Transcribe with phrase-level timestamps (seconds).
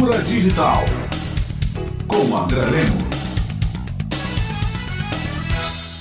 [0.00, 0.82] Cultura Digital.
[2.08, 3.19] Com André Lemos.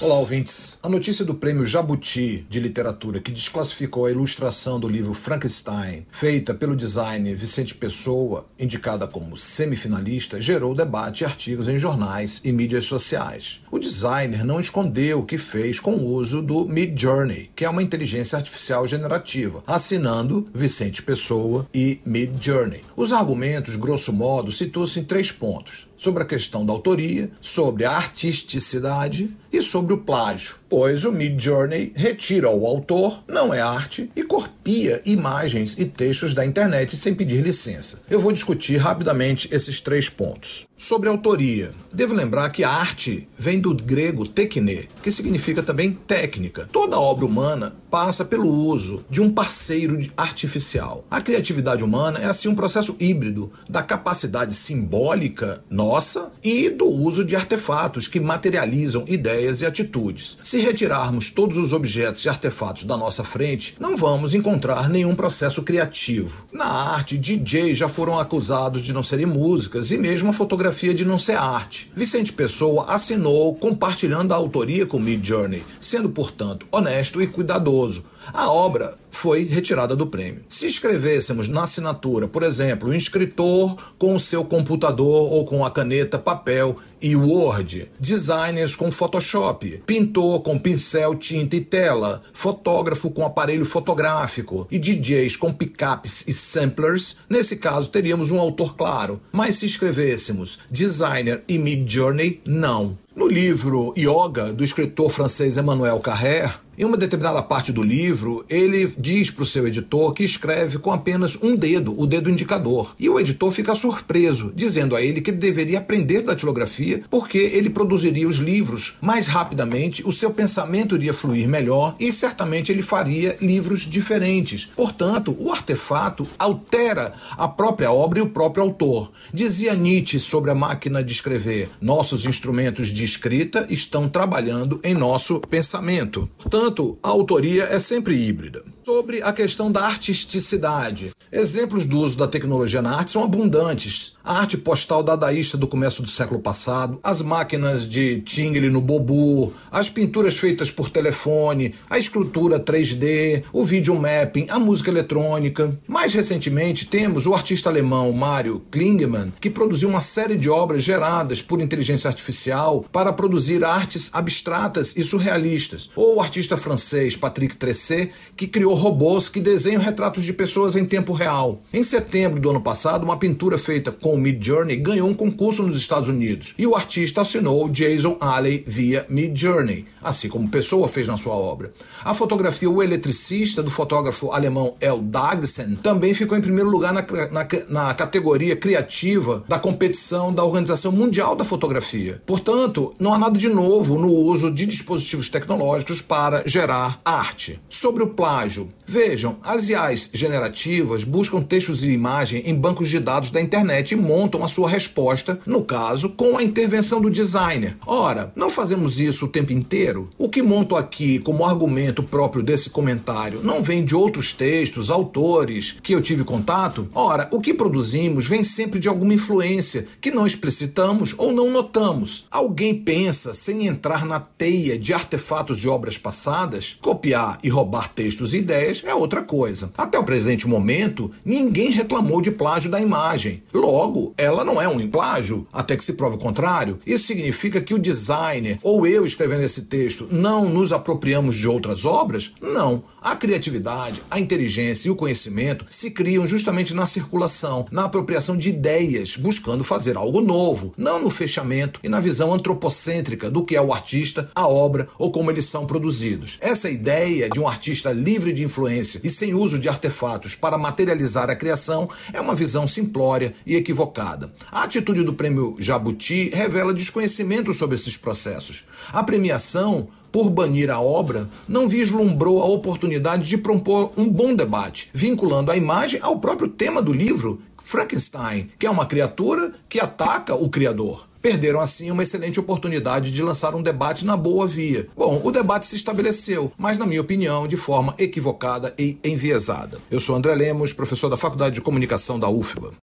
[0.00, 0.78] Olá, ouvintes.
[0.80, 6.54] A notícia do prêmio Jabuti de literatura que desclassificou a ilustração do livro Frankenstein, feita
[6.54, 12.84] pelo designer Vicente Pessoa, indicada como semifinalista, gerou debate e artigos em jornais e mídias
[12.84, 13.60] sociais.
[13.72, 17.68] O designer não escondeu o que fez com o uso do Mid Journey, que é
[17.68, 22.84] uma inteligência artificial generativa, assinando Vicente Pessoa e Mid Journey.
[22.94, 27.90] Os argumentos, grosso modo, situam-se em três pontos: sobre a questão da autoria, sobre a
[27.90, 34.10] artisticidade e sobre o plágio, pois o Mid Journey retira o autor, não é arte,
[34.16, 34.22] e
[34.68, 38.02] copia imagens e textos da internet sem pedir licença.
[38.10, 40.66] Eu vou discutir rapidamente esses três pontos.
[40.76, 46.68] Sobre autoria, devo lembrar que a arte vem do grego tekne, que significa também técnica.
[46.70, 51.04] Toda obra humana passa pelo uso de um parceiro artificial.
[51.10, 57.24] A criatividade humana é assim um processo híbrido da capacidade simbólica nossa e do uso
[57.24, 60.38] de artefatos que materializam ideias e atitudes.
[60.42, 64.57] Se retirarmos todos os objetos e artefatos da nossa frente, não vamos encontrar
[64.90, 66.46] nenhum processo criativo.
[66.52, 71.04] Na arte, DJs já foram acusados de não serem músicas e mesmo a fotografia de
[71.04, 71.90] não ser arte.
[71.94, 78.04] Vicente Pessoa assinou compartilhando a autoria com Mid Journey, sendo, portanto, honesto e cuidadoso.
[78.32, 80.44] A obra foi retirada do prêmio.
[80.48, 85.70] Se escrevêssemos na assinatura, por exemplo, um escritor com o seu computador ou com a
[85.70, 93.24] caneta, papel e Word, designers com Photoshop, pintor com pincel, tinta e tela, fotógrafo com
[93.24, 99.20] aparelho fotográfico e DJs com picapes e samplers, nesse caso teríamos um autor claro.
[99.32, 102.96] Mas se escrevêssemos designer e mid journey, não.
[103.18, 108.94] No livro Yoga, do escritor francês Emmanuel Carrère, em uma determinada parte do livro, ele
[108.96, 112.94] diz para o seu editor que escreve com apenas um dedo, o dedo indicador.
[113.00, 118.28] E o editor fica surpreso, dizendo a ele que deveria aprender datilografia porque ele produziria
[118.28, 123.80] os livros mais rapidamente, o seu pensamento iria fluir melhor e certamente ele faria livros
[123.80, 124.70] diferentes.
[124.76, 129.10] Portanto, o artefato altera a própria obra e o próprio autor.
[129.34, 135.40] Dizia Nietzsche sobre a máquina de escrever: nossos instrumentos de escrita estão trabalhando em nosso
[135.40, 136.28] pensamento.
[136.38, 138.62] Portanto, a autoria é sempre híbrida.
[138.88, 144.14] Sobre a questão da artisticidade, exemplos do uso da tecnologia na arte são abundantes.
[144.24, 149.52] A arte postal dadaísta do começo do século passado, as máquinas de Tingle no Bobu,
[149.70, 155.78] as pinturas feitas por telefone, a escultura 3D, o video mapping, a música eletrônica.
[155.86, 161.42] Mais recentemente, temos o artista alemão Mario Klingman, que produziu uma série de obras geradas
[161.42, 165.90] por inteligência artificial para produzir artes abstratas e surrealistas.
[165.94, 170.86] Ou o artista francês Patrick Tressé, que criou robôs que desenham retratos de pessoas em
[170.86, 171.60] tempo real.
[171.72, 175.62] Em setembro do ano passado, uma pintura feita com o Mid Journey ganhou um concurso
[175.62, 180.88] nos Estados Unidos e o artista assinou Jason Alley via Mid Journey, assim como Pessoa
[180.88, 181.72] fez na sua obra.
[182.04, 187.04] A fotografia O Eletricista, do fotógrafo alemão El Dagsen, também ficou em primeiro lugar na,
[187.30, 192.22] na, na categoria criativa da competição da Organização Mundial da Fotografia.
[192.24, 197.60] Portanto, não há nada de novo no uso de dispositivos tecnológicos para gerar arte.
[197.68, 203.30] Sobre o plágio, vejam, as IAs generativas buscam textos e imagem em bancos de dados
[203.30, 207.76] da internet e montam a sua resposta, no caso, com a intervenção do designer.
[207.86, 210.10] Ora, não fazemos isso o tempo inteiro?
[210.16, 215.76] O que monto aqui como argumento próprio desse comentário não vem de outros textos, autores
[215.82, 216.88] que eu tive contato?
[216.94, 222.26] Ora, o que produzimos vem sempre de alguma influência que não explicitamos ou não notamos.
[222.30, 226.78] Alguém pensa sem entrar na teia de artefatos de obras passadas?
[226.80, 229.70] Copiar e roubar textos e ideias é outra coisa.
[229.76, 233.42] Até o presente momento, ninguém reclamou de plágio da imagem.
[233.52, 236.78] Logo, ela não é um plágio, até que se prove o contrário.
[236.86, 241.84] Isso significa que o designer ou eu escrevendo esse texto não nos apropriamos de outras
[241.84, 242.32] obras?
[242.40, 242.82] Não.
[243.00, 248.48] A criatividade, a inteligência e o conhecimento se criam justamente na circulação, na apropriação de
[248.48, 253.62] ideias, buscando fazer algo novo, não no fechamento e na visão antropocêntrica do que é
[253.62, 256.38] o artista, a obra ou como eles são produzidos.
[256.40, 261.28] Essa ideia de um artista livre de influência e sem uso de artefatos para materializar
[261.28, 264.32] a criação é uma visão simplória e equivocada.
[264.50, 268.64] A atitude do prêmio Jabuti revela desconhecimento sobre esses processos.
[268.92, 274.88] A premiação por banir a obra, não vislumbrou a oportunidade de propor um bom debate,
[274.94, 280.34] vinculando a imagem ao próprio tema do livro, Frankenstein, que é uma criatura que ataca
[280.34, 281.07] o Criador.
[281.20, 284.86] Perderam assim uma excelente oportunidade de lançar um debate na boa via.
[284.96, 289.78] Bom, o debate se estabeleceu, mas, na minha opinião, de forma equivocada e enviesada.
[289.90, 292.72] Eu sou André Lemos, professor da Faculdade de Comunicação da UFBA.